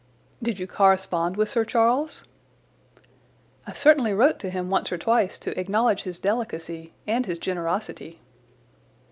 "Did 0.41 0.57
you 0.57 0.65
correspond 0.65 1.37
with 1.37 1.47
Sir 1.47 1.63
Charles?" 1.63 2.23
"I 3.67 3.73
certainly 3.73 4.15
wrote 4.15 4.39
to 4.39 4.49
him 4.49 4.71
once 4.71 4.91
or 4.91 4.97
twice 4.97 5.37
to 5.37 5.55
acknowledge 5.59 6.01
his 6.01 6.17
delicacy 6.17 6.93
and 7.05 7.27
his 7.27 7.37
generosity." 7.37 8.19